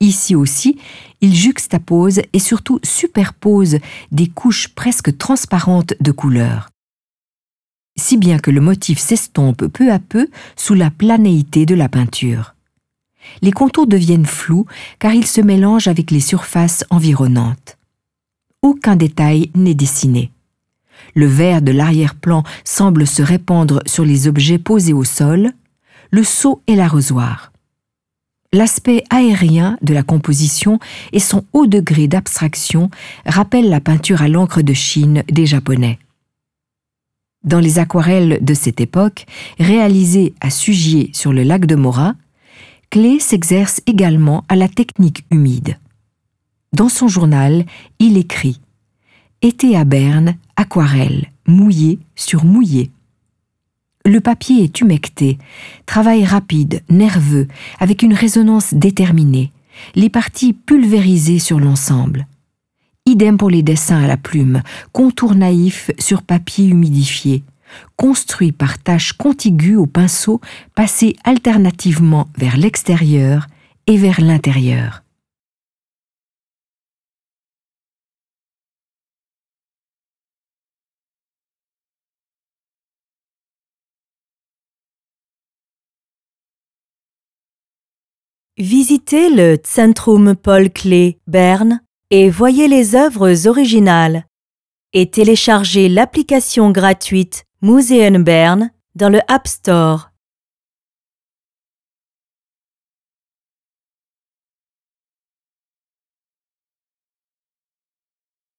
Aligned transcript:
Ici 0.00 0.34
aussi, 0.34 0.78
il 1.20 1.34
juxtapose 1.34 2.20
et 2.32 2.38
surtout 2.38 2.80
superpose 2.82 3.78
des 4.12 4.28
couches 4.28 4.68
presque 4.68 5.16
transparentes 5.16 5.94
de 6.00 6.12
couleurs. 6.12 6.68
Si 7.98 8.18
bien 8.18 8.38
que 8.38 8.50
le 8.50 8.60
motif 8.60 8.98
s'estompe 8.98 9.66
peu 9.68 9.90
à 9.90 9.98
peu 9.98 10.28
sous 10.54 10.74
la 10.74 10.90
planéité 10.90 11.64
de 11.64 11.74
la 11.74 11.88
peinture. 11.88 12.54
Les 13.40 13.52
contours 13.52 13.86
deviennent 13.86 14.26
flous 14.26 14.66
car 14.98 15.14
ils 15.14 15.26
se 15.26 15.40
mélangent 15.40 15.88
avec 15.88 16.10
les 16.10 16.20
surfaces 16.20 16.84
environnantes. 16.90 17.78
Aucun 18.62 18.96
détail 18.96 19.50
n'est 19.54 19.74
dessiné. 19.74 20.30
Le 21.14 21.26
vert 21.26 21.62
de 21.62 21.72
l'arrière-plan 21.72 22.42
semble 22.64 23.06
se 23.06 23.22
répandre 23.22 23.80
sur 23.86 24.04
les 24.04 24.28
objets 24.28 24.58
posés 24.58 24.92
au 24.92 25.04
sol, 25.04 25.52
le 26.10 26.22
seau 26.22 26.62
et 26.66 26.76
l'arrosoir. 26.76 27.52
L'aspect 28.52 29.04
aérien 29.10 29.76
de 29.82 29.92
la 29.92 30.02
composition 30.02 30.78
et 31.12 31.20
son 31.20 31.44
haut 31.52 31.66
degré 31.66 32.08
d'abstraction 32.08 32.90
rappellent 33.26 33.68
la 33.68 33.80
peinture 33.80 34.22
à 34.22 34.28
l'encre 34.28 34.62
de 34.62 34.72
Chine 34.72 35.24
des 35.28 35.46
Japonais. 35.46 35.98
Dans 37.44 37.60
les 37.60 37.78
aquarelles 37.78 38.38
de 38.42 38.54
cette 38.54 38.80
époque, 38.80 39.26
réalisées 39.58 40.34
à 40.40 40.50
Sugier 40.50 41.10
sur 41.12 41.32
le 41.32 41.42
lac 41.42 41.66
de 41.66 41.76
Morat, 41.76 42.14
Clé 42.90 43.18
s'exerce 43.18 43.80
également 43.86 44.44
à 44.48 44.56
la 44.56 44.68
technique 44.68 45.24
humide. 45.30 45.78
Dans 46.72 46.88
son 46.88 47.08
journal, 47.08 47.64
il 47.98 48.16
écrit 48.16 48.60
Été 49.42 49.76
à 49.76 49.84
Berne, 49.84 50.36
aquarelle, 50.56 51.30
mouillé 51.46 51.98
sur 52.14 52.44
mouillé. 52.44 52.90
Le 54.06 54.20
papier 54.20 54.62
est 54.62 54.80
humecté, 54.80 55.36
travail 55.84 56.24
rapide, 56.24 56.84
nerveux, 56.88 57.48
avec 57.80 58.02
une 58.02 58.14
résonance 58.14 58.72
déterminée, 58.72 59.50
les 59.96 60.10
parties 60.10 60.52
pulvérisées 60.52 61.40
sur 61.40 61.58
l'ensemble. 61.58 62.28
Idem 63.04 63.36
pour 63.36 63.50
les 63.50 63.64
dessins 63.64 64.04
à 64.04 64.06
la 64.06 64.16
plume, 64.16 64.62
contours 64.92 65.34
naïfs 65.34 65.90
sur 65.98 66.22
papier 66.22 66.68
humidifié, 66.68 67.42
construits 67.96 68.52
par 68.52 68.78
tâches 68.78 69.12
contiguës 69.12 69.78
au 69.78 69.86
pinceau 69.86 70.40
passées 70.76 71.16
alternativement 71.24 72.28
vers 72.38 72.56
l'extérieur 72.56 73.48
et 73.88 73.96
vers 73.96 74.20
l'intérieur. 74.20 75.02
Visitez 88.58 89.28
le 89.28 89.58
Centrum 89.62 90.34
Paul 90.34 90.70
Klee 90.70 91.18
Berne 91.26 91.82
et 92.08 92.30
voyez 92.30 92.68
les 92.68 92.94
œuvres 92.94 93.46
originales. 93.46 94.24
Et 94.94 95.10
téléchargez 95.10 95.90
l'application 95.90 96.70
gratuite 96.70 97.44
Museum 97.60 98.24
Berne 98.24 98.70
dans 98.94 99.10
le 99.10 99.20
App 99.28 99.46
Store. 99.46 100.08